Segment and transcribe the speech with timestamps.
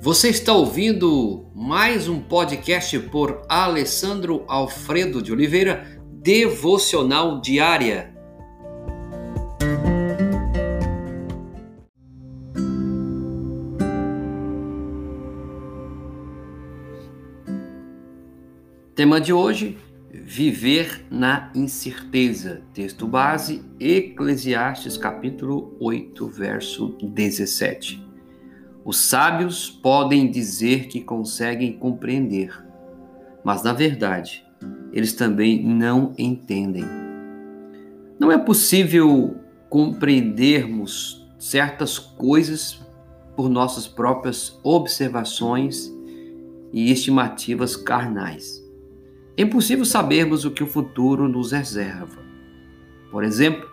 [0.00, 8.14] Você está ouvindo mais um podcast por Alessandro Alfredo de Oliveira, Devocional Diária.
[18.94, 19.76] Tema de hoje:
[20.12, 22.62] Viver na incerteza.
[22.72, 28.07] Texto base: Eclesiastes capítulo 8, verso 17.
[28.88, 32.58] Os sábios podem dizer que conseguem compreender,
[33.44, 34.42] mas na verdade,
[34.90, 36.86] eles também não entendem.
[38.18, 39.36] Não é possível
[39.68, 42.80] compreendermos certas coisas
[43.36, 45.92] por nossas próprias observações
[46.72, 48.66] e estimativas carnais.
[49.36, 52.22] É impossível sabermos o que o futuro nos reserva.
[53.10, 53.68] Por exemplo,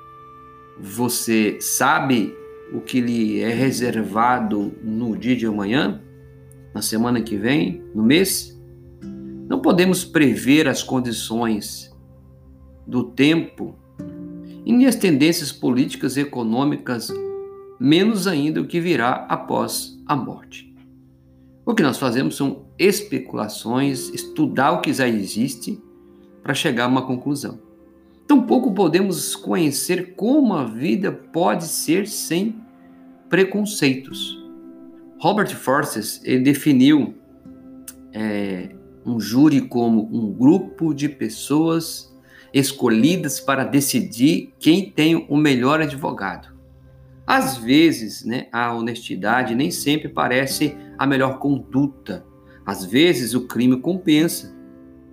[0.77, 2.35] você sabe
[2.75, 6.01] o que lhe é reservado no dia de amanhã,
[6.73, 8.59] na semana que vem, no mês.
[9.47, 11.95] Não podemos prever as condições
[12.85, 13.75] do tempo
[14.65, 17.13] e nem as tendências políticas e econômicas,
[17.79, 20.75] menos ainda o que virá após a morte.
[21.65, 25.81] O que nós fazemos são especulações, estudar o que já existe
[26.43, 27.59] para chegar a uma conclusão.
[28.27, 32.64] Tampouco podemos conhecer como a vida pode ser sem
[33.29, 34.43] preconceitos.
[35.19, 37.15] Robert Forces ele definiu
[38.13, 38.69] é,
[39.05, 42.13] um júri como um grupo de pessoas
[42.53, 46.55] escolhidas para decidir quem tem o melhor advogado.
[47.27, 52.25] Às vezes, né, a honestidade nem sempre parece a melhor conduta.
[52.65, 54.55] Às vezes, o crime compensa.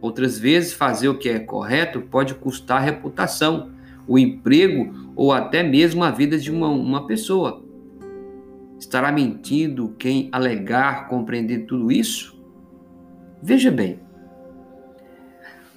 [0.00, 3.72] Outras vezes, fazer o que é correto pode custar reputação,
[4.06, 7.61] o emprego ou até mesmo a vida de uma, uma pessoa.
[8.82, 12.36] Estará mentindo quem alegar compreender tudo isso?
[13.40, 14.00] Veja bem.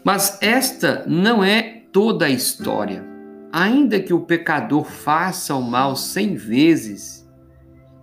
[0.03, 3.05] Mas esta não é toda a história.
[3.51, 7.29] Ainda que o pecador faça o mal cem vezes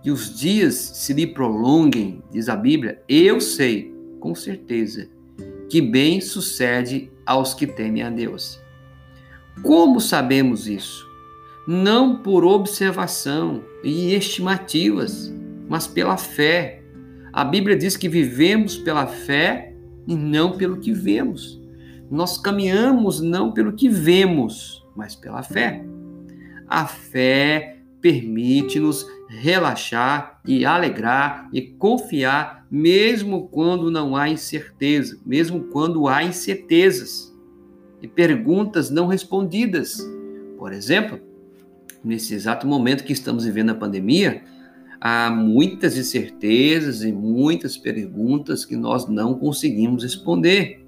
[0.05, 5.09] e os dias se lhe prolonguem, diz a Bíblia, eu sei, com certeza,
[5.69, 8.57] que bem sucede aos que temem a Deus.
[9.61, 11.12] Como sabemos isso?
[11.65, 15.33] Não por observação e estimativas,
[15.69, 16.83] mas pela fé.
[17.31, 19.73] A Bíblia diz que vivemos pela fé
[20.05, 21.61] e não pelo que vemos.
[22.11, 25.85] Nós caminhamos não pelo que vemos, mas pela fé.
[26.67, 36.09] A fé permite-nos relaxar e alegrar e confiar, mesmo quando não há incerteza, mesmo quando
[36.09, 37.33] há incertezas
[38.01, 39.97] e perguntas não respondidas.
[40.57, 41.19] Por exemplo,
[42.03, 44.43] nesse exato momento que estamos vivendo a pandemia,
[44.99, 50.85] há muitas incertezas e muitas perguntas que nós não conseguimos responder.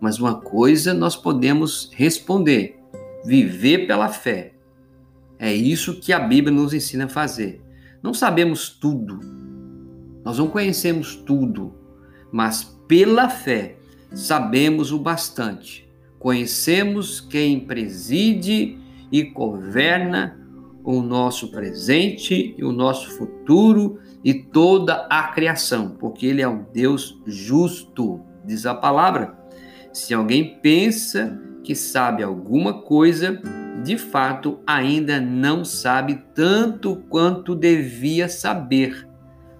[0.00, 2.78] Mas uma coisa nós podemos responder:
[3.24, 4.52] viver pela fé
[5.38, 7.62] é isso que a Bíblia nos ensina a fazer.
[8.02, 9.20] Não sabemos tudo,
[10.24, 11.74] nós não conhecemos tudo,
[12.30, 13.76] mas pela fé
[14.12, 15.86] sabemos o bastante.
[16.18, 18.78] Conhecemos quem preside
[19.10, 20.38] e governa
[20.84, 26.64] o nosso presente e o nosso futuro e toda a criação, porque Ele é um
[26.72, 29.36] Deus justo, diz a palavra.
[29.92, 33.40] Se alguém pensa que sabe alguma coisa,
[33.82, 39.08] de fato ainda não sabe tanto quanto devia saber.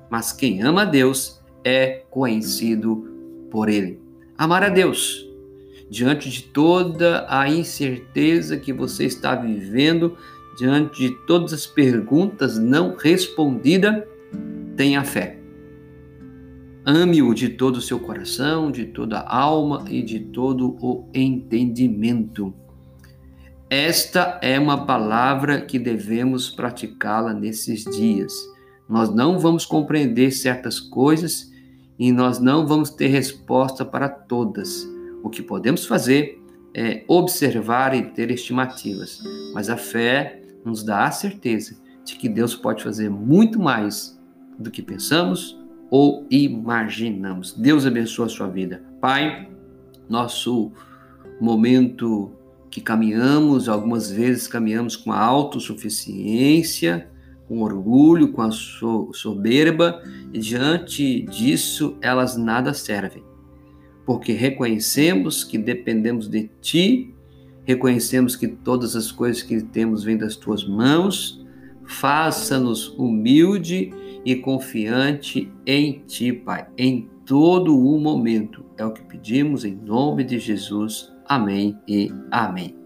[0.08, 4.00] Mas quem ama a Deus é conhecido por Ele.
[4.38, 5.28] Amar a Deus,
[5.88, 10.16] diante de toda a incerteza que você está vivendo,
[10.58, 14.02] diante de todas as perguntas não respondidas,
[14.76, 15.38] tenha fé.
[16.84, 22.54] Ame-o de todo o seu coração, de toda a alma e de todo o entendimento.
[23.68, 28.32] Esta é uma palavra que devemos praticá-la nesses dias.
[28.88, 31.50] Nós não vamos compreender certas coisas
[31.98, 34.95] e nós não vamos ter resposta para todas.
[35.22, 36.40] O que podemos fazer
[36.74, 39.22] é observar e ter estimativas,
[39.54, 44.20] mas a fé nos dá a certeza de que Deus pode fazer muito mais
[44.58, 45.58] do que pensamos
[45.90, 47.52] ou imaginamos.
[47.52, 48.82] Deus abençoe a sua vida.
[49.00, 49.48] Pai,
[50.08, 50.72] nosso
[51.40, 52.32] momento
[52.70, 57.08] que caminhamos, algumas vezes caminhamos com a autossuficiência,
[57.48, 60.02] com orgulho, com a soberba,
[60.32, 63.24] e diante disso elas nada servem.
[64.06, 67.14] Porque reconhecemos que dependemos de Ti,
[67.64, 71.44] reconhecemos que todas as coisas que temos vêm das Tuas mãos,
[71.84, 73.92] faça-nos humilde
[74.24, 78.64] e confiante em Ti, Pai, em todo o momento.
[78.78, 81.12] É o que pedimos em nome de Jesus.
[81.28, 82.85] Amém e amém.